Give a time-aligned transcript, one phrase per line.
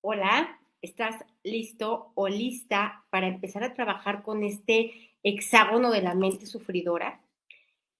[0.00, 6.46] Hola, ¿estás listo o lista para empezar a trabajar con este hexágono de la mente
[6.46, 7.20] sufridora?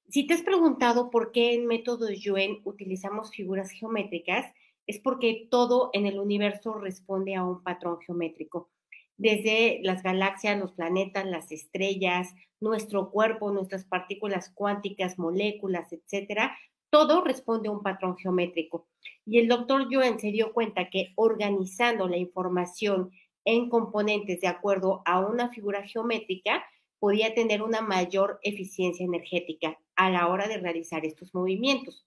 [0.08, 4.46] Si te has preguntado por qué en método Yuen utilizamos figuras geométricas,
[4.86, 8.70] es porque todo en el universo responde a un patrón geométrico.
[9.16, 16.56] Desde las galaxias, los planetas, las estrellas, nuestro cuerpo, nuestras partículas cuánticas, moléculas, etcétera,
[16.90, 18.88] todo responde a un patrón geométrico.
[19.24, 23.10] Y el doctor Joen se dio cuenta que organizando la información
[23.44, 26.64] en componentes de acuerdo a una figura geométrica,
[26.98, 32.06] podía tener una mayor eficiencia energética a la hora de realizar estos movimientos.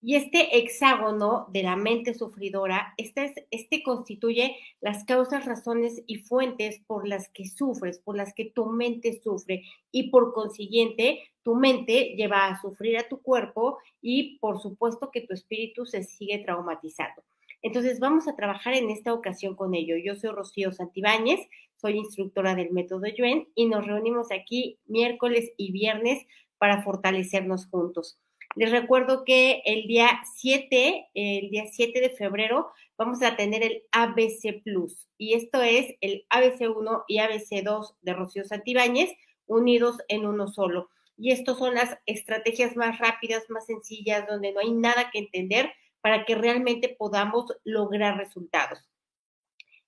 [0.00, 6.80] Y este hexágono de la mente sufridora, este, este constituye las causas, razones y fuentes
[6.86, 12.14] por las que sufres, por las que tu mente sufre y por consiguiente tu mente
[12.16, 17.24] lleva a sufrir a tu cuerpo y por supuesto que tu espíritu se sigue traumatizando.
[17.60, 19.96] Entonces vamos a trabajar en esta ocasión con ello.
[19.96, 21.40] Yo soy Rocío Santibáñez,
[21.76, 26.24] soy instructora del método Yuen y nos reunimos aquí miércoles y viernes
[26.58, 28.18] para fortalecernos juntos.
[28.56, 33.82] Les recuerdo que el día 7, el día 7 de febrero, vamos a tener el
[33.92, 35.08] ABC Plus.
[35.16, 39.14] Y esto es el ABC1 y ABC2 de Rocío Santibáñez
[39.46, 40.90] unidos en uno solo.
[41.16, 45.72] Y estas son las estrategias más rápidas, más sencillas, donde no hay nada que entender
[46.00, 48.88] para que realmente podamos lograr resultados.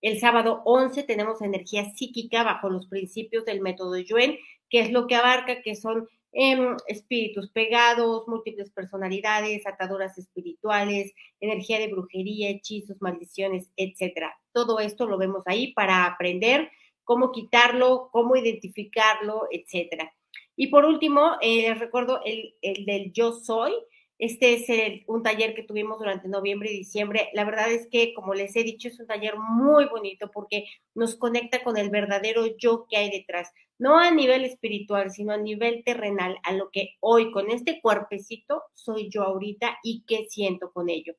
[0.03, 4.39] El sábado 11 tenemos energía psíquica bajo los principios del método Yuen,
[4.69, 11.81] que es lo que abarca, que son Em, espíritus pegados, múltiples personalidades, ataduras espirituales, energía
[11.81, 14.39] de brujería, hechizos, maldiciones, etcétera.
[14.53, 16.71] Todo esto lo vemos ahí para aprender
[17.03, 20.13] cómo quitarlo, cómo identificarlo, etcétera.
[20.55, 23.73] Y por último, eh, recuerdo el, el del yo soy,
[24.21, 27.31] este es un taller que tuvimos durante noviembre y diciembre.
[27.33, 31.17] La verdad es que, como les he dicho, es un taller muy bonito porque nos
[31.17, 33.51] conecta con el verdadero yo que hay detrás.
[33.79, 38.63] No a nivel espiritual, sino a nivel terrenal, a lo que hoy con este cuerpecito
[38.75, 41.15] soy yo ahorita y qué siento con ello.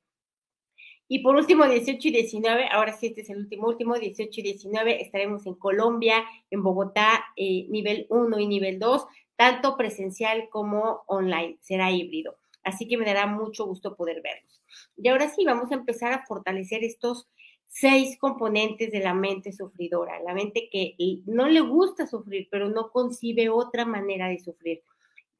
[1.07, 4.43] Y por último, 18 y 19, ahora sí, este es el último, último, 18 y
[4.43, 11.01] 19, estaremos en Colombia, en Bogotá, eh, nivel 1 y nivel 2, tanto presencial como
[11.07, 12.40] online, será híbrido.
[12.63, 14.61] Así que me dará mucho gusto poder verlos.
[14.97, 17.27] Y ahora sí, vamos a empezar a fortalecer estos
[17.67, 20.95] seis componentes de la mente sufridora, la mente que
[21.25, 24.83] no le gusta sufrir, pero no concibe otra manera de sufrir,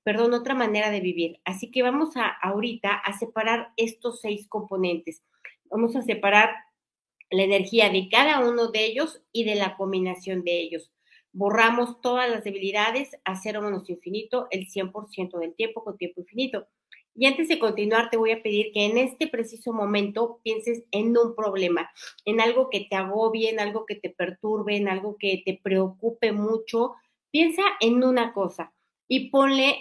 [0.04, 1.42] perdón, otra manera de vivir.
[1.44, 5.24] Así que vamos a ahorita a separar estos seis componentes.
[5.70, 6.52] Vamos a separar
[7.30, 10.90] la energía de cada uno de ellos y de la combinación de ellos.
[11.34, 16.68] Borramos todas las debilidades a cero menos infinito el 100% del tiempo con tiempo infinito.
[17.14, 21.18] Y antes de continuar, te voy a pedir que en este preciso momento pienses en
[21.18, 21.90] un problema,
[22.26, 26.32] en algo que te agobie, en algo que te perturbe, en algo que te preocupe
[26.32, 26.94] mucho.
[27.30, 28.74] Piensa en una cosa
[29.10, 29.78] y ponle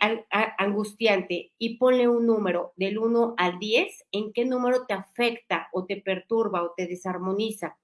[0.58, 5.86] angustiante y ponle un número del 1 al 10, en qué número te afecta o
[5.86, 7.78] te perturba o te desarmoniza.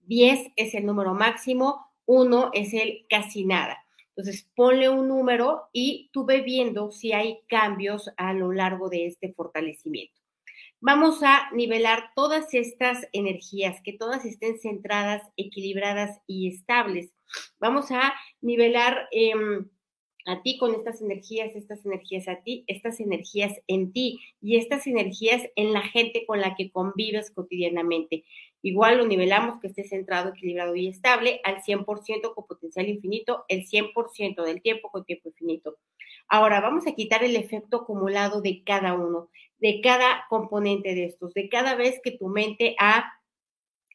[0.00, 3.83] 10 es el número máximo, 1 es el casi nada.
[4.16, 9.06] Entonces, ponle un número y tú ve viendo si hay cambios a lo largo de
[9.06, 10.20] este fortalecimiento.
[10.80, 17.10] Vamos a nivelar todas estas energías, que todas estén centradas, equilibradas y estables.
[17.58, 19.66] Vamos a nivelar em,
[20.26, 24.86] a ti con estas energías, estas energías a ti, estas energías en ti y estas
[24.86, 28.24] energías en la gente con la que convives cotidianamente.
[28.64, 33.66] Igual lo nivelamos que esté centrado, equilibrado y estable al 100% con potencial infinito, el
[33.66, 35.76] 100% del tiempo con tiempo infinito.
[36.28, 41.34] Ahora vamos a quitar el efecto acumulado de cada uno, de cada componente de estos,
[41.34, 43.12] de cada vez que tu mente ha,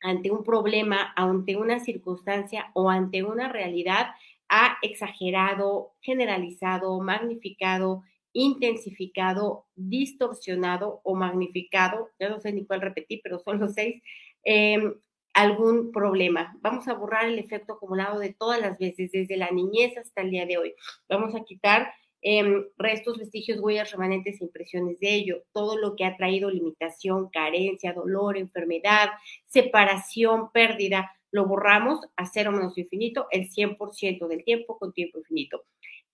[0.03, 4.09] ante un problema, ante una circunstancia o ante una realidad,
[4.50, 8.03] ha exagerado, generalizado, magnificado,
[8.34, 14.04] intensificado, distorsionado o magnificado, ya no sé ni cuál repetir, pero son los seis,
[14.44, 14.94] Em,
[15.33, 16.57] algún problema.
[16.62, 20.31] Vamos a borrar el efecto acumulado de todas las veces, desde la niñez hasta el
[20.31, 20.74] día de hoy.
[21.07, 25.44] Vamos a quitar em, restos, vestigios, huellas, remanentes e impresiones de ello.
[25.53, 29.09] Todo lo que ha traído limitación, carencia, dolor, enfermedad,
[29.47, 35.63] separación, pérdida, lo borramos a cero menos infinito el 100% del tiempo con tiempo infinito.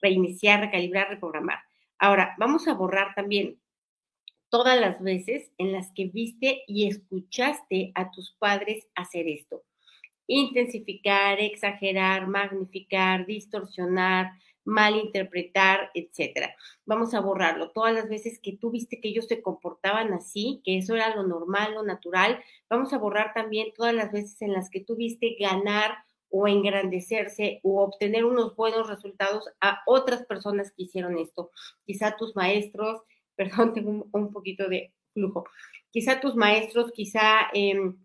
[0.02, 1.60] Reiniciar, recalibrar, reprogramar.
[1.98, 3.58] Ahora, vamos a borrar también
[4.50, 9.64] todas las veces en las que viste y escuchaste a tus padres hacer esto.
[10.28, 14.32] Intensificar, exagerar, magnificar, distorsionar,
[14.66, 16.56] malinterpretar, etcétera.
[16.86, 17.70] Vamos a borrarlo.
[17.72, 21.24] Todas las veces que tú viste que ellos se comportaban así, que eso era lo
[21.24, 25.38] normal, lo natural, vamos a borrar también todas las veces en las que tú viste
[25.40, 26.00] ganar
[26.30, 31.52] o engrandecerse o obtener unos buenos resultados a otras personas que hicieron esto.
[31.86, 33.02] Quizá tus maestros,
[33.68, 35.46] perdón, tengo un, poquito de flujo,
[35.92, 37.98] quizá tus maestros, quizá em,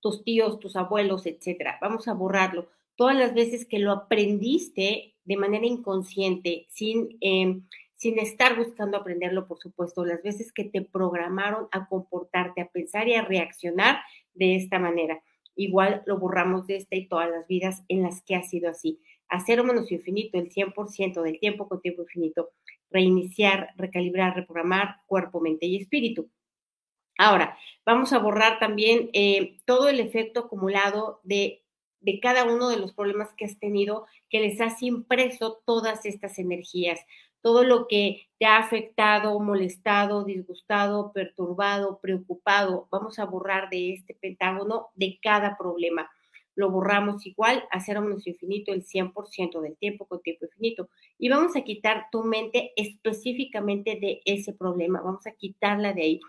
[0.00, 1.78] tus tíos, tus abuelos, etcétera.
[1.80, 2.68] Vamos a borrarlo.
[2.96, 9.46] Todas las veces que lo aprendiste de manera inconsciente, sin, em, sin estar buscando aprenderlo,
[9.46, 14.00] por supuesto, las veces que te programaron a comportarte, a pensar y a reaccionar
[14.34, 15.22] de esta manera
[15.56, 19.00] igual lo borramos de esta y todas las vidas en las que ha sido así.
[19.28, 22.50] Hacer un menos infinito el 100% del tiempo con tiempo infinito.
[22.96, 26.30] Reiniciar, recalibrar, reprogramar cuerpo, mente y espíritu.
[27.18, 31.62] Ahora, vamos a borrar también eh, todo el efecto acumulado de,
[32.00, 36.38] de cada uno de los problemas que has tenido, que les has impreso todas estas
[36.38, 37.00] energías
[37.46, 44.14] todo lo que te ha afectado, molestado, disgustado, perturbado, preocupado, vamos a borrar de este
[44.14, 46.10] pentágono de cada problema.
[46.56, 50.88] Lo borramos igual a cero infinito el 100% del tiempo con tiempo infinito.
[51.18, 55.00] Y vamos a quitar tu mente específicamente de ese problema.
[55.00, 56.20] Vamos a quitarla de ahí.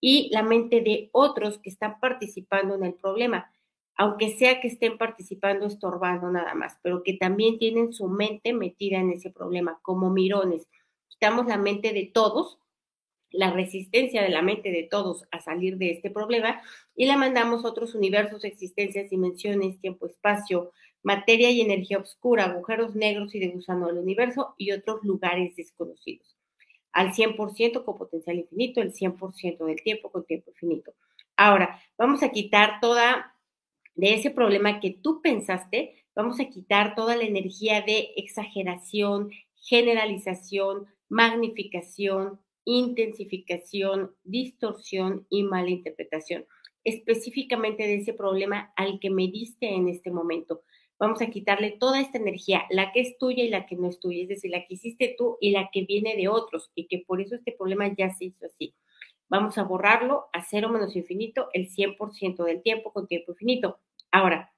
[0.00, 3.50] Y la mente de otros que están participando en el problema
[3.96, 8.98] aunque sea que estén participando estorbando nada más, pero que también tienen su mente metida
[8.98, 10.68] en ese problema, como mirones.
[11.08, 12.58] Quitamos la mente de todos,
[13.36, 16.60] la resistencia de la mente de todos a salir de este problema
[16.94, 20.72] y la mandamos a otros universos, existencias, dimensiones, tiempo, espacio,
[21.02, 26.36] materia y energía oscura, agujeros negros y de gusano del universo y otros lugares desconocidos.
[26.92, 30.94] Al 100% con potencial infinito, el 100% del tiempo con tiempo infinito.
[31.36, 33.34] Ahora, vamos a quitar toda
[33.94, 40.86] de ese problema que tú pensaste, vamos a quitar toda la energía de exageración, generalización,
[41.08, 46.44] magnificación, intensificación, distorsión y malinterpretación,
[46.84, 50.62] específicamente de ese problema al que me diste en este momento.
[50.98, 54.00] Vamos a quitarle toda esta energía, la que es tuya y la que no es
[54.00, 57.04] tuya, es decir, la que hiciste tú y la que viene de otros, y que
[57.06, 58.74] por eso este problema ya se hizo así.
[59.28, 63.78] Vamos a borrarlo a cero menos infinito el 100% del tiempo con tiempo infinito.
[64.10, 64.52] Ahora,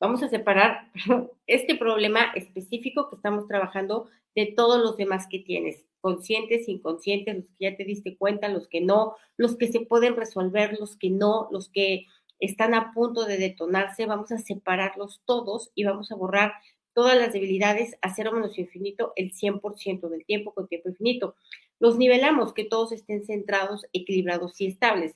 [0.00, 0.90] vamos a separar
[1.46, 7.46] este problema específico que estamos trabajando de todos los demás que tienes, conscientes, inconscientes, los
[7.46, 11.08] que ya te diste cuenta, los que no, los que se pueden resolver, los que
[11.08, 12.06] no, los que
[12.40, 16.52] están a punto de detonarse, vamos a separarlos todos y vamos a borrar
[16.92, 21.36] todas las debilidades a cero menos infinito el 100% del tiempo con tiempo infinito.
[21.78, 25.14] Los nivelamos, que todos estén centrados, equilibrados y estables.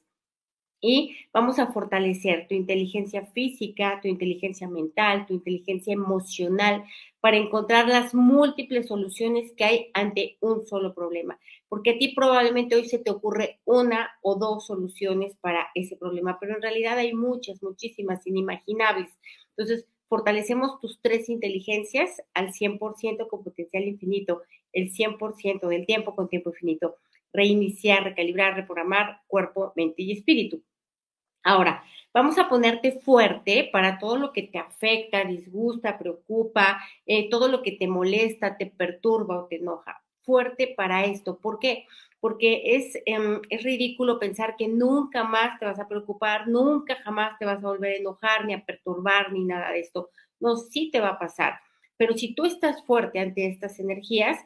[0.80, 6.84] Y vamos a fortalecer tu inteligencia física, tu inteligencia mental, tu inteligencia emocional
[7.20, 11.38] para encontrar las múltiples soluciones que hay ante un solo problema.
[11.68, 16.38] Porque a ti probablemente hoy se te ocurre una o dos soluciones para ese problema,
[16.38, 19.10] pero en realidad hay muchas, muchísimas, inimaginables.
[19.56, 24.42] Entonces, fortalecemos tus tres inteligencias al 100% con potencial infinito,
[24.72, 26.96] el 100% del tiempo con tiempo infinito
[27.36, 30.62] reiniciar, recalibrar, reprogramar cuerpo, mente y espíritu.
[31.44, 37.46] Ahora, vamos a ponerte fuerte para todo lo que te afecta, disgusta, preocupa, eh, todo
[37.46, 40.02] lo que te molesta, te perturba o te enoja.
[40.22, 41.38] Fuerte para esto.
[41.38, 41.86] ¿Por qué?
[42.18, 47.38] Porque es, em, es ridículo pensar que nunca más te vas a preocupar, nunca jamás
[47.38, 50.10] te vas a volver a enojar, ni a perturbar, ni nada de esto.
[50.40, 51.60] No, sí te va a pasar.
[51.96, 54.38] Pero si tú estás fuerte ante estas energías,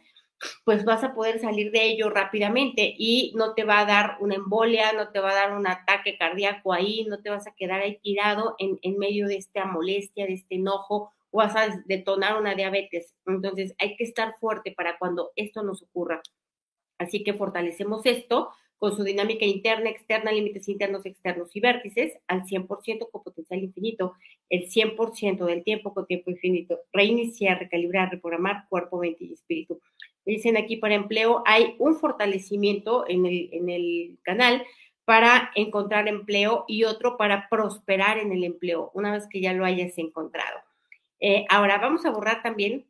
[0.65, 4.35] pues vas a poder salir de ello rápidamente y no te va a dar una
[4.35, 7.81] embolia, no te va a dar un ataque cardíaco ahí, no te vas a quedar
[7.81, 12.39] ahí tirado en, en medio de esta molestia, de este enojo, o vas a detonar
[12.39, 13.15] una diabetes.
[13.27, 16.23] Entonces hay que estar fuerte para cuando esto nos ocurra.
[16.99, 22.45] Así que fortalecemos esto con su dinámica interna, externa, límites internos, externos y vértices al
[22.45, 24.15] 100% con potencial infinito,
[24.49, 29.81] el 100% del tiempo con tiempo infinito, reiniciar, recalibrar, reprogramar cuerpo, mente y espíritu.
[30.25, 34.65] Dicen aquí para empleo, hay un fortalecimiento en el, en el canal
[35.05, 39.65] para encontrar empleo y otro para prosperar en el empleo, una vez que ya lo
[39.65, 40.61] hayas encontrado.
[41.19, 42.87] Eh, ahora vamos a borrar también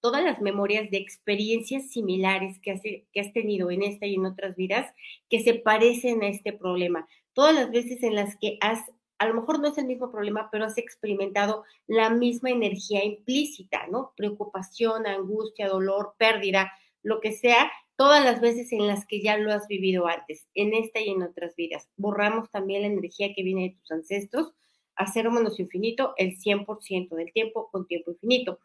[0.00, 4.26] todas las memorias de experiencias similares que has, que has tenido en esta y en
[4.26, 4.92] otras vidas
[5.30, 7.08] que se parecen a este problema.
[7.32, 8.80] Todas las veces en las que has,
[9.18, 13.86] a lo mejor no es el mismo problema, pero has experimentado la misma energía implícita,
[13.88, 14.12] ¿no?
[14.16, 19.52] Preocupación, angustia, dolor, pérdida, lo que sea, todas las veces en las que ya lo
[19.52, 21.88] has vivido antes, en esta y en otras vidas.
[21.96, 24.52] Borramos también la energía que viene de tus ancestros
[24.96, 28.60] a cero menos infinito el 100% del tiempo con tiempo infinito.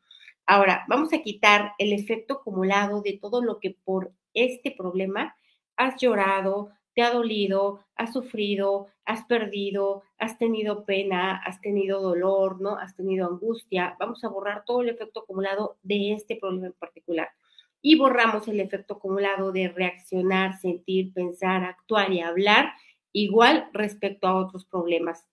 [0.46, 5.36] Ahora, vamos a quitar el efecto acumulado de todo lo que por este problema
[5.76, 12.78] has llorado, ha dolido, has sufrido, has perdido, has tenido pena, has tenido dolor, ¿no?
[12.78, 13.96] Has tenido angustia.
[14.00, 17.30] Vamos a borrar todo el efecto acumulado de este problema en particular.
[17.82, 22.74] Y borramos el efecto acumulado de reaccionar, sentir, pensar, actuar y hablar
[23.14, 25.28] igual respecto a otros problemas.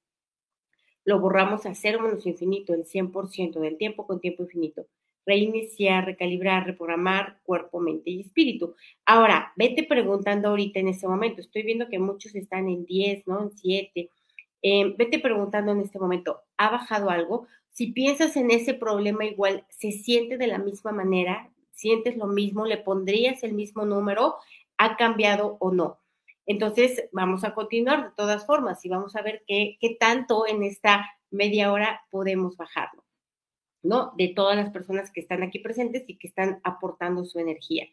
[1.05, 4.87] Lo borramos a cero menos infinito, el 100% del tiempo con tiempo infinito
[5.27, 8.77] reiniciar, recalibrar, reprogramar cuerpo, mente y espíritu.
[9.05, 11.41] Ahora, vete preguntando ahorita en este momento.
[11.41, 13.43] Estoy viendo que muchos están en 10, ¿no?
[13.43, 14.11] En 7.
[14.63, 17.47] Eh, vete preguntando en este momento, ¿ha bajado algo?
[17.71, 21.51] Si piensas en ese problema igual, ¿se siente de la misma manera?
[21.73, 22.65] ¿Sientes lo mismo?
[22.65, 24.37] ¿Le pondrías el mismo número?
[24.79, 25.99] ¿Ha cambiado o no?
[26.47, 30.63] Entonces, vamos a continuar de todas formas y vamos a ver qué, qué tanto en
[30.63, 33.06] esta media hora podemos bajarlo.
[33.87, 34.13] ¿No?
[34.17, 37.87] De todas las personas que están aquí presentes y que están aportando su energía.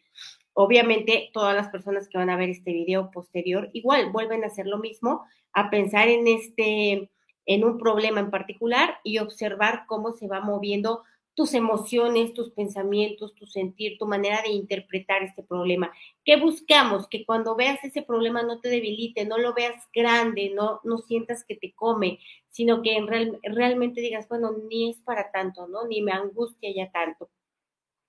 [0.53, 4.67] Obviamente, todas las personas que van a ver este video posterior, igual vuelven a hacer
[4.67, 7.09] lo mismo, a pensar en este,
[7.45, 11.03] en un problema en particular y observar cómo se va moviendo
[11.35, 15.91] tus emociones, tus pensamientos, tu sentir, tu manera de interpretar este problema.
[16.23, 17.07] ¿Qué buscamos?
[17.07, 21.43] Que cuando veas ese problema no te debilite, no lo veas grande, no, no sientas
[21.43, 25.87] que te come, sino que en real, realmente digas, bueno, ni es para tanto, ¿no?
[25.87, 27.29] Ni me angustia ya tanto.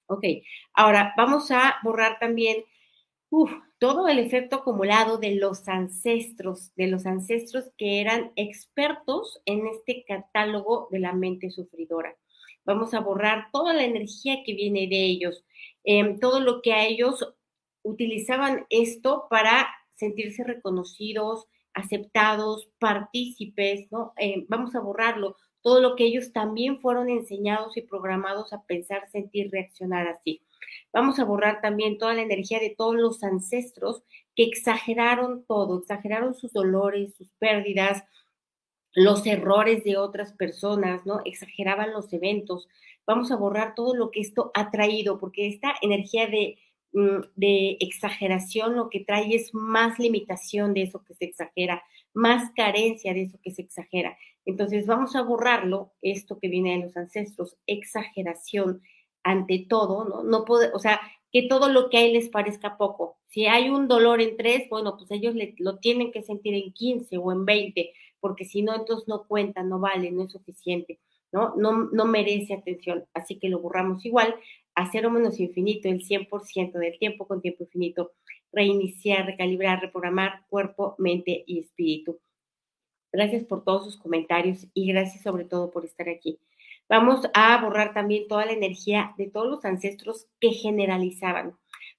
[0.07, 0.25] Ok,
[0.75, 2.64] ahora vamos a borrar también
[3.78, 10.04] todo el efecto acumulado de los ancestros, de los ancestros que eran expertos en este
[10.07, 12.14] catálogo de la mente sufridora
[12.64, 15.44] vamos a borrar toda la energía que viene de ellos,
[15.85, 17.35] em, todo lo que a ellos
[17.83, 24.12] utilizaban esto para sentirse reconocidos, aceptados, partícipes, ¿no?
[24.16, 29.09] Em, vamos a borrarlo, todo lo que ellos también fueron enseñados y programados a pensar,
[29.11, 30.42] sentir, reaccionar así.
[30.92, 34.02] Vamos a borrar también toda la energía de todos los ancestros
[34.37, 38.04] que exageraron todo, exageraron sus dolores, sus pérdidas,
[38.94, 41.20] los errores de otras personas, ¿no?
[41.24, 42.68] Exageraban los eventos.
[43.06, 46.58] Vamos a borrar todo lo que esto ha traído, porque esta energía de,
[46.92, 51.82] mm, de exageración lo que trae es más limitación de eso que se exagera,
[52.14, 54.16] más carencia de eso que se exagera.
[54.46, 58.82] Entonces vamos a borrarlo, esto que viene de los ancestros, exageración
[59.24, 60.22] ante todo, ¿no?
[60.22, 61.00] No puede, o sea,
[61.32, 63.18] que todo lo que hay les parezca poco.
[63.26, 67.18] Si hay un dolor en tres, bueno, pues ellos lo tienen que sentir en 15
[67.18, 67.92] o en 20
[68.25, 70.99] porque si no, entonces no cuenta, no vale, no es suficiente,
[71.31, 71.54] ¿no?
[71.57, 74.35] No, no merece atención, así que lo borramos igual,
[74.75, 78.12] a cero menos infinito, el 100% del tiempo con tiempo infinito,
[78.50, 82.19] reiniciar, recalibrar, reprogramar cuerpo, mente y espíritu.
[83.12, 86.38] Gracias por todos sus comentarios y gracias sobre todo por estar aquí.
[86.88, 91.59] Vamos a borrar también toda la energía de todos los ancestros que generalizaban.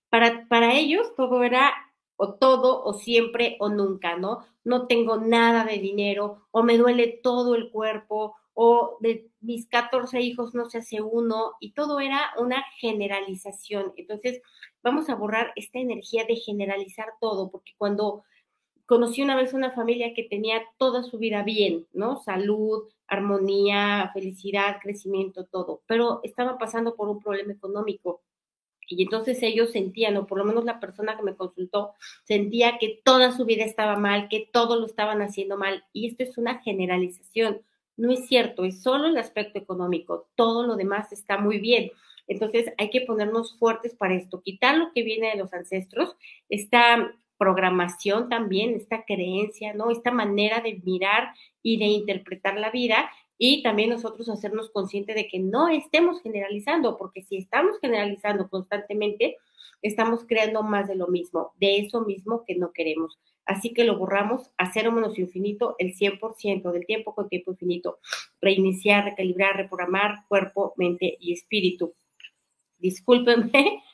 [0.10, 1.72] Para, para ellos todo era
[2.16, 4.44] o todo o siempre o nunca, ¿no?
[4.66, 10.22] No tengo nada de dinero o me duele todo el cuerpo o de mis 14
[10.22, 13.94] hijos no se hace uno y todo era una generalización.
[13.98, 14.42] Entonces,
[14.82, 18.24] vamos a borrar esta energía de generalizar todo, porque cuando
[18.86, 22.22] conocí una vez una familia que tenía toda su vida bien, ¿no?
[22.24, 28.22] Salud, armonía, felicidad, crecimiento, todo, pero estaban pasando por un problema económico
[28.88, 33.02] y entonces ellos sentían, o por lo menos la persona que me consultó, sentía que
[33.04, 35.84] toda su vida estaba mal, que todo lo estaban haciendo mal.
[35.94, 37.62] Y esto es una generalización.
[37.98, 40.28] No es cierto, es solo el aspecto económico.
[40.36, 41.92] Todo lo demás está muy bien.
[42.28, 46.16] Entonces hay que ponernos fuertes para esto, quitar lo que viene de los ancestros,
[46.50, 49.92] esta programación también, esta creencia, ¿no?
[49.92, 55.28] Esta manera de mirar y de interpretar la vida y también nosotros hacernos conscientes de
[55.28, 59.38] que no estemos generalizando, porque si estamos generalizando constantemente,
[59.82, 63.20] estamos creando más de lo mismo, de eso mismo que no queremos.
[63.46, 68.00] Así que lo borramos a cero menos infinito el 100% del tiempo con tiempo infinito.
[68.42, 71.94] Reiniciar, recalibrar, reprogramar cuerpo, mente y espíritu.
[72.78, 73.84] Discúlpenme.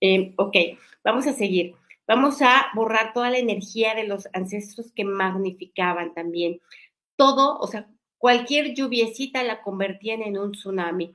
[0.00, 0.54] Eh, ok,
[1.02, 1.74] vamos a seguir.
[2.06, 6.60] Vamos a borrar toda la energía de los ancestros que magnificaban también.
[7.16, 11.14] Todo, o sea, Cualquier lluviecita la convertían en un tsunami.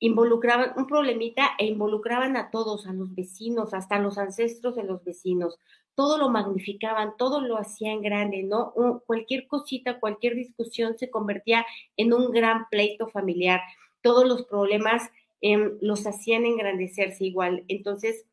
[0.00, 5.04] Involucraban un problemita e involucraban a todos, a los vecinos, hasta los ancestros de los
[5.04, 5.60] vecinos.
[5.94, 8.74] Todo lo magnificaban, todo lo hacían grande, ¿no?
[9.06, 11.64] cualquier cosita, cualquier discusión se convertía
[11.96, 13.60] en un gran pleito familiar.
[14.00, 15.08] Todos los problemas
[15.40, 17.64] em, los hacían engrandecerse igual.
[17.68, 18.24] Entonces,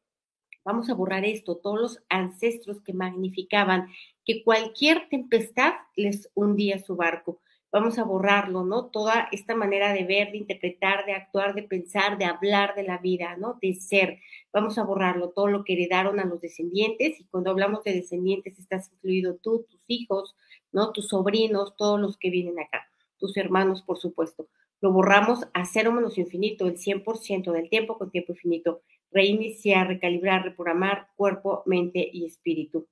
[0.66, 3.90] vamos a borrar esto, todos los ancestros que magnificaban
[4.26, 7.40] que cualquier tempestad les hundía su barco
[7.72, 8.88] vamos a borrarlo, ¿no?
[8.88, 12.98] Toda esta manera de ver, de interpretar, de actuar, de pensar, de hablar de la
[12.98, 13.58] vida, ¿no?
[13.62, 14.20] De ser.
[14.54, 17.20] Vamos a borrarlo, todo lo que heredaron a los descendientes.
[17.20, 20.36] Y cuando hablamos de descendientes, estás incluido tú, tus hijos,
[20.72, 20.92] ¿no?
[20.92, 24.48] Tus sobrinos, todos los que vienen acá, tus hermanos, por supuesto.
[24.80, 28.82] Lo borramos a cero menos infinito, el 100% del tiempo con tiempo infinito.
[29.12, 32.88] Reiniciar, recalibrar, reprogramar cuerpo, mente y espíritu.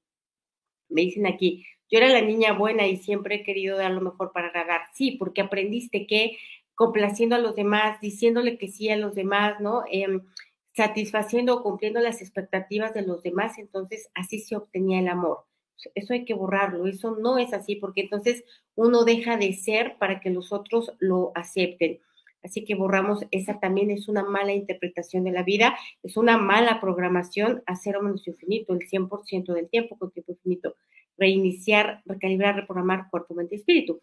[0.90, 4.32] Me dicen aquí, yo era la niña buena y siempre he querido dar lo mejor
[4.32, 4.82] para agradar.
[4.94, 6.38] Sí, porque aprendiste que
[6.76, 9.84] complaciendo a los demás, diciéndole que sí a los demás, ¿no?
[9.90, 10.22] Em,
[10.74, 15.46] satisfaciendo o cumpliendo las expectativas de los demás, entonces así se obtenía el amor.
[15.94, 18.44] Eso hay que borrarlo, eso no es así, porque entonces
[18.76, 22.00] uno deja de ser para que los otros lo acepten.
[22.46, 26.80] Así que borramos, esa también es una mala interpretación de la vida, es una mala
[26.80, 30.76] programación a cero menos infinito, el 100% del tiempo con tiempo infinito.
[31.18, 34.00] Reiniciar, recalibrar, reprogramar cuerpo, mente y espíritu.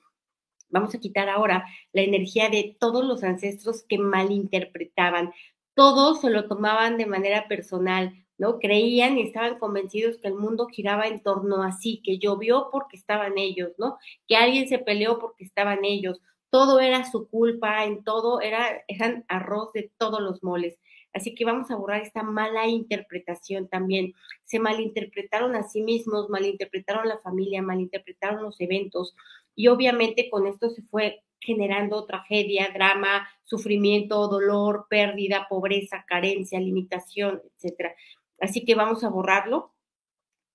[0.71, 5.33] Vamos a quitar ahora la energía de todos los ancestros que malinterpretaban.
[5.75, 8.59] Todos se lo tomaban de manera personal, ¿no?
[8.59, 12.97] Creían y estaban convencidos que el mundo giraba en torno a sí, que llovió porque
[12.97, 13.99] estaban ellos, ¿no?
[14.27, 16.21] Que alguien se peleó porque estaban ellos
[16.52, 20.78] todo era su culpa, en todo era, eran arroz de todos los moles.
[21.14, 24.12] Así que vamos a borrar esta mala interpretación también.
[24.44, 29.16] Se malinterpretaron a sí mismos, malinterpretaron la familia, malinterpretaron los eventos
[29.56, 37.40] y obviamente con esto se fue generando tragedia, drama, sufrimiento, dolor, pérdida, pobreza, carencia, limitación,
[37.56, 37.94] etcétera.
[38.40, 39.72] Así que vamos a borrarlo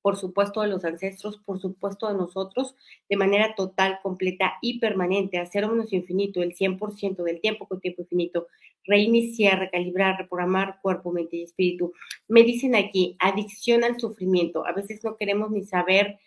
[0.07, 2.77] por supuesto de los ancestros, por supuesto de nosotros,
[3.09, 8.03] de manera total, completa y permanente, hacer menos infinito, el 100% del tiempo con tiempo
[8.03, 8.47] infinito,
[8.85, 11.91] reiniciar, recalibrar, reprogramar cuerpo, mente y espíritu.
[12.29, 14.65] Me dicen aquí, adicción al sufrimiento.
[14.65, 16.19] A veces no queremos ni saber,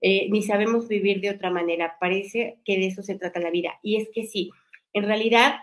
[0.00, 1.98] eh, ni sabemos vivir de otra manera.
[2.00, 3.78] Parece que de eso se trata la vida.
[3.82, 4.50] Y es que sí,
[4.94, 5.56] en realidad,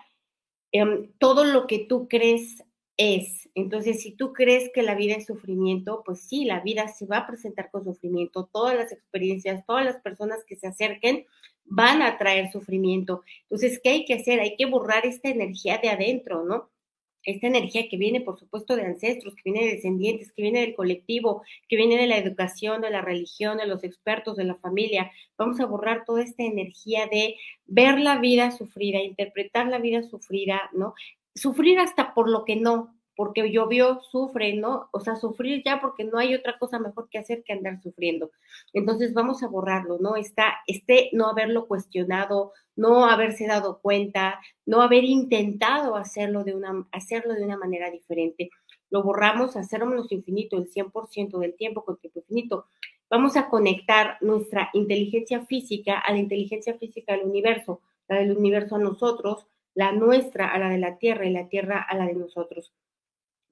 [0.71, 2.63] em, todo lo que tú crees
[2.97, 3.49] es.
[3.55, 7.19] Entonces, si tú crees que la vida es sufrimiento, pues sí, la vida se va
[7.19, 8.49] a presentar con sufrimiento.
[8.51, 11.25] Todas las experiencias, todas las personas que se acerquen
[11.65, 13.23] van a traer sufrimiento.
[13.43, 14.39] Entonces, ¿qué hay que hacer?
[14.39, 16.69] Hay que borrar esta energía de adentro, ¿no?
[17.25, 20.75] Esta energía que viene, por supuesto, de ancestros, que viene de descendientes, que viene del
[20.75, 25.09] colectivo, que viene de la educación, de la religión, de los expertos, de la familia.
[25.37, 30.69] Vamos a borrar toda esta energía de ver la vida sufrida, interpretar la vida sufrida,
[30.73, 30.95] ¿no?
[31.35, 34.89] Sufrir hasta por lo que no, porque llovió, sufre, ¿no?
[34.91, 38.31] O sea, sufrir ya porque no hay otra cosa mejor que hacer que andar sufriendo.
[38.73, 40.15] Entonces vamos a borrarlo, ¿no?
[40.15, 46.87] Está, este no haberlo cuestionado, no haberse dado cuenta, no haber intentado hacerlo de una,
[46.91, 48.49] hacerlo de una manera diferente.
[48.89, 49.63] Lo borramos a
[50.09, 52.65] infinito, el 100% del tiempo con tiempo infinito.
[53.09, 58.75] Vamos a conectar nuestra inteligencia física a la inteligencia física del universo, la del universo
[58.75, 62.15] a nosotros, la nuestra a la de la tierra y la tierra a la de
[62.15, 62.71] nosotros.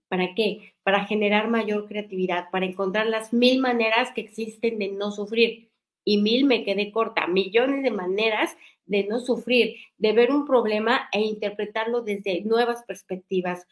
[0.09, 0.73] ¿Para qué?
[0.83, 5.69] Para generar mayor creatividad, para encontrar las mil maneras que existen de no sufrir.
[6.03, 11.07] Y mil me quedé corta, millones de maneras de no sufrir, de ver un problema
[11.13, 13.65] e interpretarlo desde nuevas perspectivas,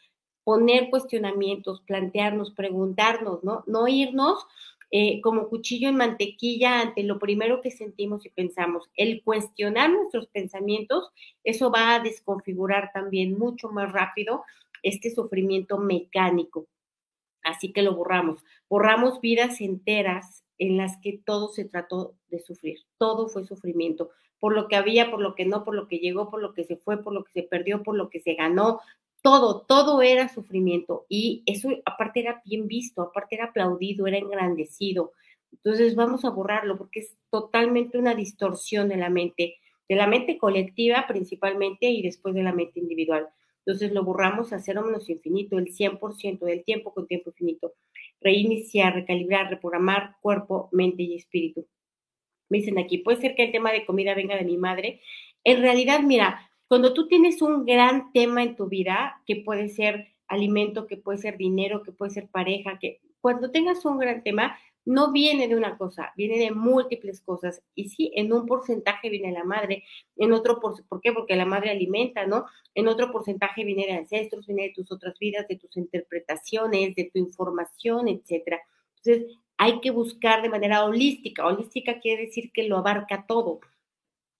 [0.44, 3.64] poner cuestionamientos, plantearnos, preguntarnos, ¿no?
[3.66, 4.46] No irnos
[4.90, 8.90] eh, como cuchillo en mantequilla ante lo primero que sentimos y pensamos.
[8.96, 11.10] El cuestionar nuestros pensamientos,
[11.44, 14.42] eso va a desconfigurar también mucho más rápido
[14.82, 16.66] este sufrimiento mecánico.
[17.42, 18.44] Así que lo borramos.
[18.68, 22.80] Borramos vidas enteras en las que todo se trató de sufrir.
[22.98, 24.10] Todo fue sufrimiento.
[24.38, 26.64] Por lo que había, por lo que no, por lo que llegó, por lo que
[26.64, 28.80] se fue, por lo que se perdió, por lo que se ganó,
[29.22, 35.12] todo, todo era sufrimiento y eso aparte era bien visto, aparte era aplaudido, era engrandecido.
[35.52, 39.56] Entonces vamos a borrarlo porque es totalmente una distorsión de la mente,
[39.88, 43.28] de la mente colectiva principalmente y después de la mente individual.
[43.66, 47.74] Entonces lo borramos a cero menos infinito, el 100% del tiempo con tiempo infinito.
[48.20, 51.66] Reiniciar, recalibrar, reprogramar cuerpo, mente y espíritu.
[52.48, 55.00] Me dicen aquí, puede ser que el tema de comida venga de mi madre.
[55.44, 60.12] En realidad, mira, cuando tú tienes un gran tema en tu vida, que puede ser
[60.28, 64.56] alimento, que puede ser dinero, que puede ser pareja, que cuando tengas un gran tema,
[64.84, 67.60] no viene de una cosa, viene de múltiples cosas.
[67.74, 69.82] Y sí, en un porcentaje viene la madre,
[70.14, 71.12] en otro, por, ¿por qué?
[71.12, 72.44] Porque la madre alimenta, ¿no?
[72.76, 77.10] En otro porcentaje viene de ancestros, viene de tus otras vidas, de tus interpretaciones, de
[77.12, 78.60] tu información, etcétera.
[79.02, 81.44] Entonces, hay que buscar de manera holística.
[81.48, 83.58] Holística quiere decir que lo abarca todo.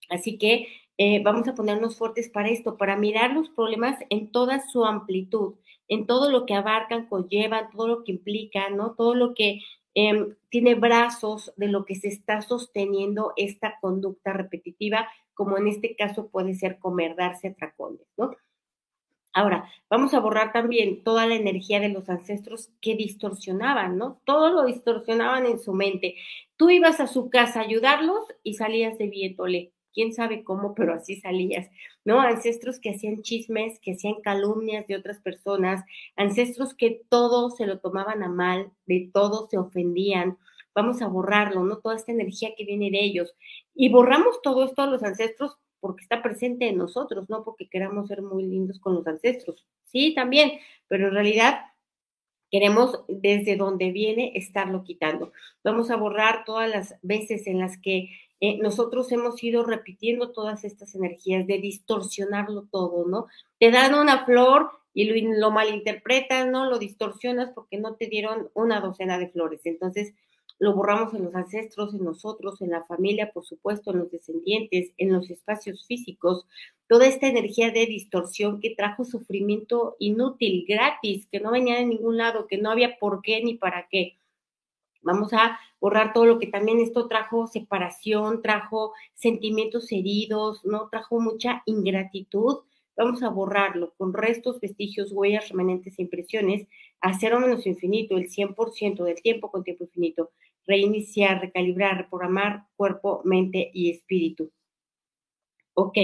[0.09, 0.67] Así que
[0.97, 5.55] eh, vamos a ponernos fuertes para esto, para mirar los problemas en toda su amplitud,
[5.87, 8.93] en todo lo que abarcan, conllevan, todo lo que implican, ¿no?
[8.95, 9.61] Todo lo que
[9.93, 15.95] em, tiene brazos de lo que se está sosteniendo esta conducta repetitiva, como en este
[15.95, 18.31] caso puede ser comer, darse atracones, ¿no?
[19.33, 24.21] Ahora, vamos a borrar también toda la energía de los ancestros que distorsionaban, ¿no?
[24.25, 26.15] Todo lo distorsionaban en su mente.
[26.57, 29.71] Tú ibas a su casa a ayudarlos y salías de viéndole.
[29.93, 31.69] Quién sabe cómo, pero así salías,
[32.05, 32.21] ¿no?
[32.21, 35.83] Ancestros que hacían chismes, que hacían calumnias de otras personas,
[36.15, 40.37] ancestros que todo se lo tomaban a mal, de todo se ofendían.
[40.73, 41.79] Vamos a borrarlo, ¿no?
[41.79, 43.35] Toda esta energía que viene de ellos.
[43.75, 48.07] Y borramos todo esto a los ancestros porque está presente en nosotros, no porque queramos
[48.07, 49.65] ser muy lindos con los ancestros.
[49.91, 51.61] Sí, también, pero en realidad
[52.51, 55.31] queremos desde donde viene estarlo quitando.
[55.63, 58.09] Vamos a borrar todas las veces en las que
[58.41, 63.27] eh, nosotros hemos ido repitiendo todas estas energías de distorsionarlo todo, ¿no?
[63.59, 66.65] Te dan una flor y lo, lo malinterpretas, ¿no?
[66.65, 69.61] Lo distorsionas porque no te dieron una docena de flores.
[69.65, 70.13] Entonces,
[70.61, 74.91] lo borramos en los ancestros, en nosotros, en la familia, por supuesto, en los descendientes,
[74.97, 76.45] en los espacios físicos,
[76.87, 82.17] toda esta energía de distorsión que trajo sufrimiento inútil, gratis, que no venía de ningún
[82.17, 84.17] lado, que no había por qué ni para qué.
[85.01, 90.89] Vamos a borrar todo lo que también esto trajo separación, trajo sentimientos heridos, ¿no?
[90.89, 92.59] Trajo mucha ingratitud.
[92.95, 96.67] Vamos a borrarlo con restos, vestigios, huellas, remanentes e impresiones
[96.99, 100.31] a cero menos infinito, el 100% del tiempo con tiempo infinito
[100.65, 104.51] reiniciar, recalibrar, reprogramar cuerpo, mente y espíritu.
[105.73, 105.97] Ok,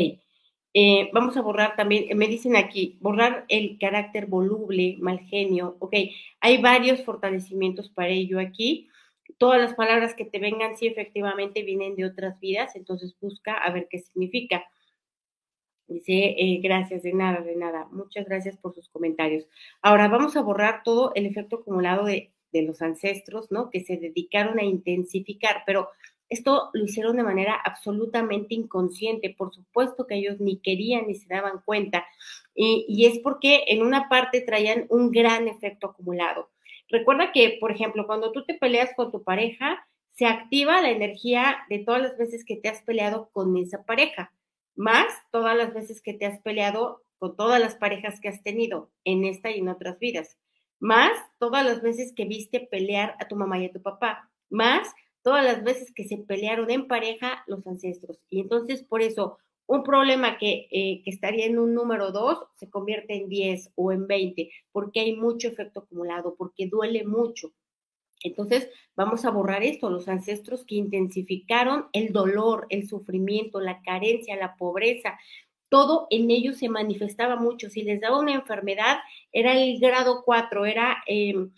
[0.79, 5.75] eh, vamos a borrar también, me dicen aquí, borrar el carácter voluble, mal genio.
[5.79, 5.95] Ok,
[6.39, 8.87] hay varios fortalecimientos para ello aquí.
[9.39, 13.71] Todas las palabras que te vengan, sí, efectivamente vienen de otras vidas, entonces busca a
[13.73, 14.65] ver qué significa.
[15.87, 17.87] Dice, eh, gracias, de nada, de nada.
[17.91, 19.47] Muchas gracias por sus comentarios.
[19.81, 23.71] Ahora vamos a borrar todo el efecto acumulado de los ancestros, ¿no?
[23.71, 25.89] Que se dedicaron a intensificar, pero
[26.29, 31.27] esto lo hicieron de manera absolutamente inconsciente, por supuesto que ellos ni querían ni se
[31.27, 32.05] daban cuenta,
[32.55, 36.49] y, y es porque en una parte traían un gran efecto acumulado.
[36.89, 39.85] Recuerda que, por ejemplo, cuando tú te peleas con tu pareja,
[40.15, 44.33] se activa la energía de todas las veces que te has peleado con esa pareja,
[44.75, 48.91] más todas las veces que te has peleado con todas las parejas que has tenido
[49.03, 50.37] en esta y en otras vidas
[50.79, 54.87] más todas las veces que viste pelear a tu mamá y a tu papá, más
[55.27, 58.23] todas las veces que se pelearon en pareja los ancestros.
[58.29, 62.69] Y entonces, por eso, un problema que, eh, que estaría en un número 2 se
[62.69, 67.51] convierte en 10 o en 20, porque hay mucho efecto acumulado, porque duele mucho.
[68.23, 74.37] Entonces, vamos a borrar esto, los ancestros que intensificaron el dolor, el sufrimiento, la carencia,
[74.37, 75.19] la pobreza,
[75.67, 77.69] todo en ellos se manifestaba mucho.
[77.69, 78.99] Si les daba una enfermedad,
[79.33, 81.51] era el grado 4, era em,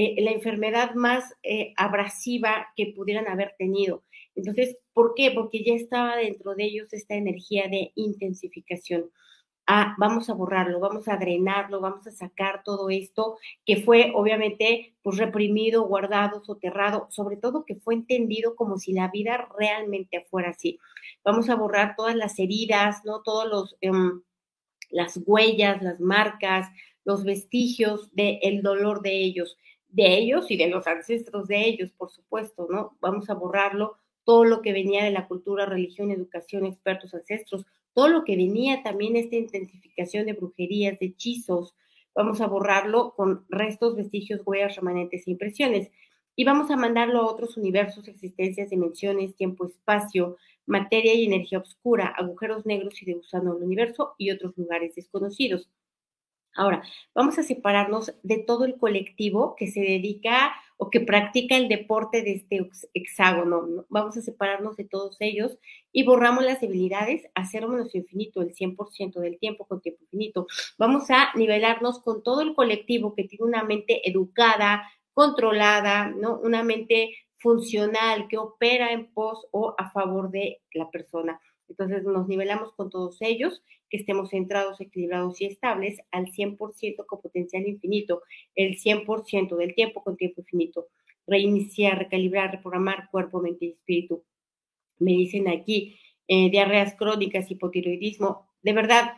[0.00, 4.04] eh, la enfermedad más eh, abrasiva que pudieran haber tenido.
[4.34, 5.32] Entonces, ¿por qué?
[5.32, 9.10] Porque ya estaba dentro de ellos esta energía de intensificación
[9.68, 14.96] ah, vamos a borrarlo, vamos a drenarlo, vamos a sacar todo esto que fue obviamente
[15.02, 20.50] pues reprimido, guardado, soterrado, sobre todo que fue entendido como si la vida realmente fuera
[20.50, 20.78] así.
[21.22, 23.22] Vamos a borrar todas las heridas, ¿no?
[23.22, 24.22] Todos los, em,
[24.90, 26.68] las huellas, las marcas,
[27.04, 32.10] los vestigios del dolor de ellos, de ellos y de los ancestros de ellos, por
[32.10, 32.96] supuesto, ¿no?
[33.00, 38.08] Vamos a borrarlo todo lo que venía de la cultura, religión, educación, expertos, ancestros, todo
[38.08, 41.74] lo que venía también esta intensificación de brujerías, de hechizos,
[42.14, 45.90] vamos a borrarlo con restos, vestigios, huellas, remanentes e impresiones.
[46.36, 52.08] Y vamos a mandarlo a otros universos, existencias, dimensiones, tiempo, espacio, materia y energía oscura,
[52.08, 55.68] agujeros negros y de gusano del universo y otros lugares desconocidos.
[56.58, 56.82] Ahora,
[57.14, 62.22] vamos a separarnos de todo el colectivo que se dedica o que practica el deporte
[62.22, 63.86] de este hexágono.
[63.88, 65.56] Vamos a separarnos de todos ellos
[65.92, 70.48] y borramos las debilidades a cero menos infinito, el 100% del tiempo con tiempo infinito.
[70.78, 76.40] Vamos a nivelarnos con todo el colectivo que tiene una mente educada, controlada, ¿no?
[76.40, 81.40] Una mente funcional que opera en pos o a favor de la persona.
[81.68, 87.20] Entonces nos nivelamos con todos ellos, que estemos centrados, equilibrados y estables al 100% con
[87.20, 88.22] potencial infinito,
[88.54, 90.88] el 100% del tiempo con tiempo infinito.
[91.26, 94.24] Reiniciar, recalibrar, reprogramar cuerpo, mente y espíritu.
[94.98, 98.48] Me dicen aquí, eh, diarreas crónicas, hipotiroidismo.
[98.62, 99.12] De verdad,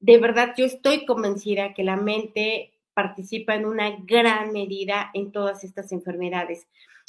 [0.00, 5.64] de verdad, yo estoy convencida que la mente participa en una gran medida en todas
[5.64, 6.66] estas enfermedades.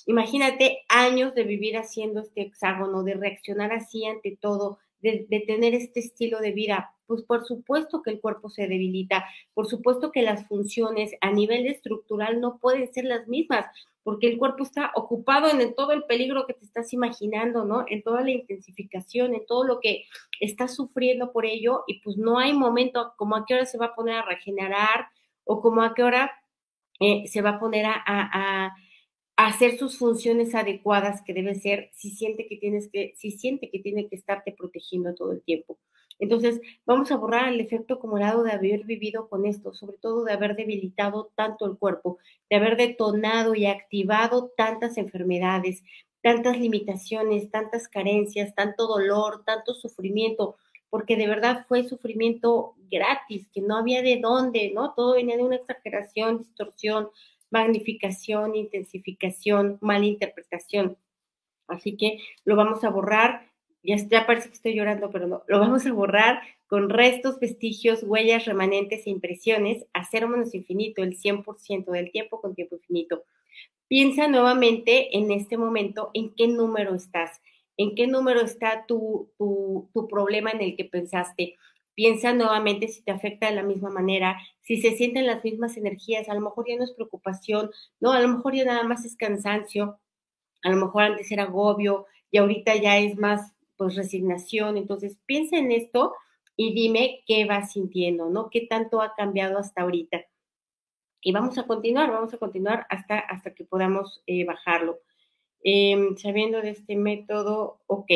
[0.07, 5.99] Imagínate años de vivir haciendo este hexágono, de reaccionar así ante todo, de, tener este
[5.99, 6.93] estilo de vida?
[7.07, 11.67] Pues por supuesto que el cuerpo se debilita, por supuesto que las funciones a nivel
[11.67, 13.65] estructural no pueden ser las mismas,
[14.03, 17.83] porque el cuerpo está ocupado en todo el peligro que te estás imaginando, ¿no?
[17.89, 20.05] En toda la intensificación, en todo lo que
[20.39, 23.87] estás sufriendo por ello, y pues no hay momento como a qué hora se va
[23.87, 25.07] a poner a regenerar
[25.43, 26.31] o como a qué hora
[27.01, 28.73] eh, se va a poner a
[29.47, 33.79] hacer sus funciones adecuadas que debe ser si siente que tienes que, si siente que
[33.79, 35.77] tiene que estarte protegiendo todo el tiempo.
[36.19, 40.33] Entonces, vamos a borrar el efecto acumulado de haber vivido con esto, sobre todo de
[40.33, 42.17] haber debilitado tanto el cuerpo,
[42.49, 45.81] de haber detonado y activado tantas enfermedades,
[46.21, 50.57] tantas limitaciones, tantas carencias, tanto dolor, tanto sufrimiento,
[50.89, 54.93] porque de verdad fue sufrimiento gratis, que no había de dónde, ¿no?
[54.93, 57.10] Todo venía de una exageración, distorsión,
[57.49, 60.97] magnificación, intensificación, malinterpretación.
[61.67, 63.51] Así que lo vamos a borrar.
[63.83, 65.43] Ya, parece que estoy llorando, pero no.
[65.47, 71.17] Lo vamos a borrar con restos, vestigios, huellas, remanentes e impresiones a cero infinito, el
[71.17, 73.23] 100% del tiempo con tiempo infinito.
[73.88, 77.41] Piensa nuevamente en este momento en qué número estás,
[77.77, 81.55] en qué número está tu, tu, tu problema en el que pensaste
[81.97, 86.29] piensa nuevamente si te afecta de la misma manera, si se sienten las mismas energías,
[86.29, 89.15] a lo mejor ya no es preocupación, no, a lo mejor ya nada más es
[89.15, 89.99] cansancio,
[90.62, 95.57] a lo mejor antes era agobio y ahorita ya es más pues resignación, entonces piensa
[95.57, 96.13] en esto
[96.55, 98.51] y dime qué vas sintiendo, ¿no?
[98.51, 100.21] ¿Qué tanto ha cambiado hasta ahorita?
[101.21, 104.99] Y vamos a continuar, vamos a continuar hasta, hasta que podamos eh, bajarlo.
[105.63, 108.12] Em, sabiendo de este método, ok,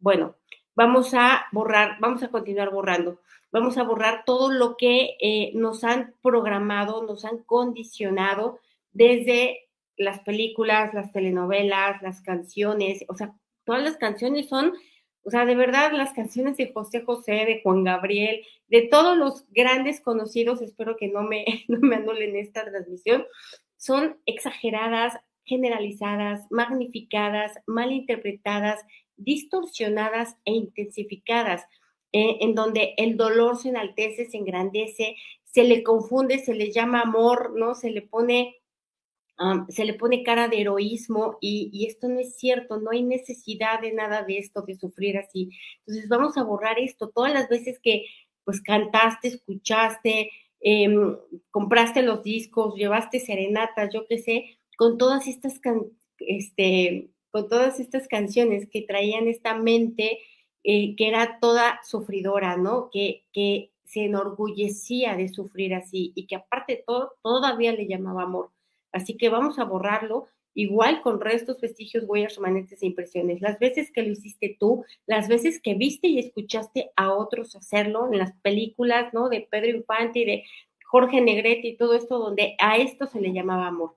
[0.00, 0.36] bueno,
[0.74, 3.20] vamos a borrar, vamos a continuar borrando.
[3.50, 8.58] Vamos a borrar todo lo que eh, nos han programado, nos han condicionado
[8.92, 14.72] desde las películas, las telenovelas, las canciones, o sea, todas las canciones son,
[15.22, 19.46] o sea, de verdad las canciones de José José, de Juan Gabriel, de todos los
[19.50, 23.24] grandes conocidos, espero que no me, no me anulen esta transmisión,
[23.76, 28.80] son exageradas, generalizadas, magnificadas, mal interpretadas,
[29.16, 31.62] distorsionadas e intensificadas,
[32.12, 37.02] eh, en donde el dolor se enaltece, se engrandece, se le confunde, se le llama
[37.02, 37.74] amor, ¿no?
[37.74, 38.56] Se le pone,
[39.68, 43.92] se le pone cara de heroísmo y, esto no es cierto, no hay necesidad de
[43.92, 45.50] nada de esto, de sufrir así.
[45.80, 48.06] Entonces vamos a borrar esto todas las veces que
[48.44, 51.16] pues cantaste, escuchaste, em,
[51.50, 55.60] compraste los discos, llevaste serenatas, yo qué sé, con todas estas
[56.18, 60.20] este, con todas estas canciones que traían esta mente
[60.64, 62.88] eh, que era toda sufridora, ¿no?
[62.92, 68.50] Que, que se enorgullecía de sufrir así y que aparte todo, todavía le llamaba amor.
[68.92, 73.40] Así que vamos a borrarlo igual con restos, vestigios, huellas, remanentes e impresiones.
[73.40, 78.12] Las veces que lo hiciste tú, las veces que viste y escuchaste a otros hacerlo
[78.12, 79.28] en las películas, ¿no?
[79.30, 80.44] De Pedro Infante y de
[80.84, 83.96] Jorge Negrete y todo esto, donde a esto se le llamaba amor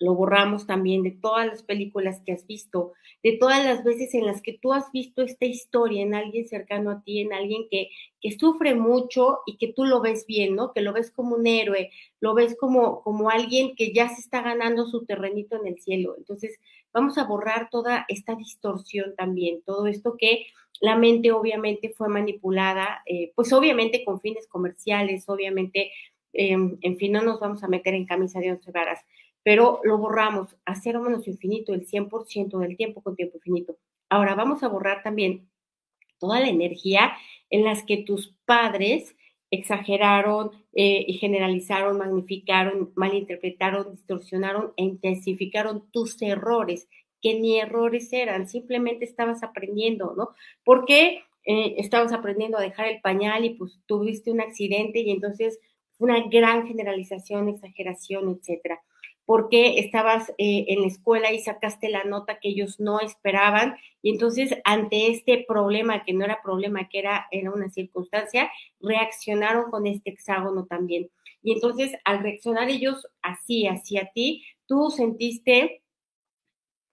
[0.00, 4.26] lo borramos también de todas las películas que has visto, de todas las veces en
[4.26, 7.90] las que tú has visto esta historia en alguien cercano a ti, en alguien que,
[8.20, 10.72] que sufre mucho y que tú lo ves bien, ¿no?
[10.72, 14.42] Que lo ves como un héroe, lo ves como, como alguien que ya se está
[14.42, 16.14] ganando su terrenito en el cielo.
[16.16, 16.58] Entonces,
[16.92, 20.46] vamos a borrar toda esta distorsión también, todo esto que
[20.80, 25.90] la mente obviamente fue manipulada, eh, pues obviamente con fines comerciales, obviamente,
[26.32, 29.00] em, en fin, no nos vamos a meter en camisa de once varas
[29.48, 33.78] pero lo borramos a cero menos infinito, el 100% del tiempo con tiempo infinito.
[34.10, 35.48] Ahora vamos a borrar también
[36.18, 37.12] toda la energía
[37.48, 39.16] en las que tus padres
[39.50, 46.86] exageraron eh, y generalizaron, magnificaron, malinterpretaron, distorsionaron e intensificaron tus errores,
[47.22, 50.34] que ni errores eran, simplemente estabas aprendiendo, ¿no?
[50.62, 55.58] Porque eh, estabas aprendiendo a dejar el pañal y pues tuviste un accidente y entonces
[55.96, 58.82] una gran generalización, exageración, etcétera
[59.28, 63.76] porque estabas eh, en la escuela y sacaste la nota que ellos no esperaban.
[64.00, 69.70] Y entonces, ante este problema, que no era problema, que era, era una circunstancia, reaccionaron
[69.70, 71.10] con este hexágono también.
[71.42, 75.82] Y entonces, al reaccionar ellos así, hacia ti, tú sentiste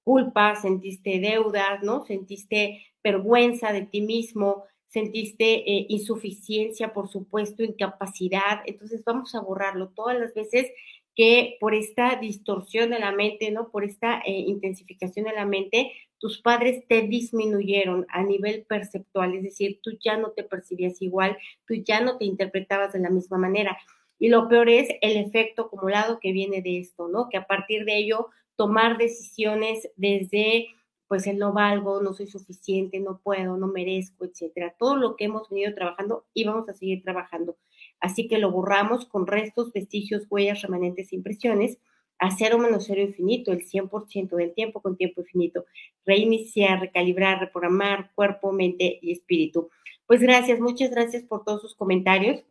[0.04, 2.04] culpa, sentiste deudas, ¿no?
[2.04, 8.60] Sentiste vergüenza de ti mismo, sentiste eh, insuficiencia, por supuesto, incapacidad.
[8.66, 10.70] Entonces, vamos a borrarlo todas las veces
[11.16, 13.70] que por esta distorsión de la mente, ¿no?
[13.70, 19.44] Por esta eh, intensificación de la mente, tus padres te disminuyeron a nivel perceptual, es
[19.44, 23.38] decir, tú ya no te percibías igual, tú ya no te interpretabas de la misma
[23.38, 23.78] manera.
[24.20, 27.30] Y lo peor es el efecto acumulado que viene de esto, ¿no?
[27.30, 30.68] Que a partir de ello tomar decisiones desde
[31.08, 34.76] pues el no valgo, no soy suficiente, no puedo, no merezco, etcétera.
[34.78, 37.58] Todo lo que hemos venido trabajando y vamos a seguir trabajando.
[38.00, 41.80] Así que lo borramos con restos, vestigios, huellas, remanentes, impresiones
[42.18, 45.66] a cero menos cero infinito, el 100% del tiempo con tiempo infinito.
[46.06, 49.70] Reiniciar, recalibrar, reprogramar cuerpo, mente y espíritu.
[50.08, 52.44] Pues gracias, muchas gracias por todos sus comentarios.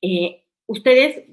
[0.00, 1.24] Eh, ustedes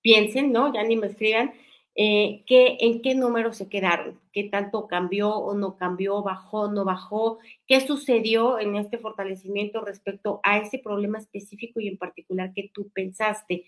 [0.00, 0.72] piensen, ¿no?
[0.72, 1.52] Ya ni me escriban.
[1.98, 6.84] Eh, en qué número se quedaron, qué tanto cambió o no cambió, bajó, o no
[6.84, 12.70] bajó, qué sucedió en este fortalecimiento respecto a ese problema específico y en particular que
[12.74, 13.64] tú pensaste.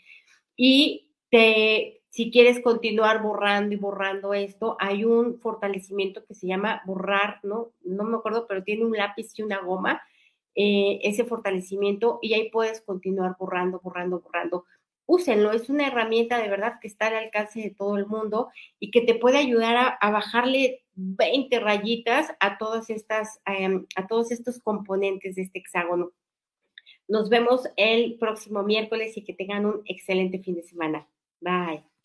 [0.57, 6.83] Y te, si quieres continuar borrando y borrando esto, hay un fortalecimiento que se llama
[6.85, 7.73] borrar, ¿no?
[7.83, 10.03] No me acuerdo, pero tiene un lápiz y una goma,
[10.55, 14.64] eh, ese fortalecimiento, y ahí puedes continuar borrando, borrando, borrando.
[15.11, 18.90] Úsenlo, es una herramienta de verdad que está al alcance de todo el mundo y
[18.90, 24.59] que te puede ayudar a, bajarle 20 rayitas a todas estas, em, a todos estos
[24.59, 26.12] componentes de este hexágono.
[27.09, 31.09] Nos vemos el próximo miércoles y que tengan un excelente fin de semana.
[31.40, 31.98] Bye.